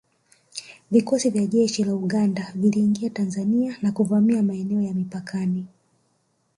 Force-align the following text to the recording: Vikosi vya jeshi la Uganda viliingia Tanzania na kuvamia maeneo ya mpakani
Vikosi 0.91 1.29
vya 1.29 1.45
jeshi 1.45 1.83
la 1.83 1.93
Uganda 1.95 2.51
viliingia 2.55 3.09
Tanzania 3.09 3.77
na 3.81 3.91
kuvamia 3.91 4.43
maeneo 4.43 4.81
ya 4.81 4.93
mpakani 4.93 5.65